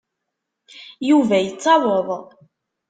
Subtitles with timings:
[1.09, 2.07] Yuba yettaweḍ.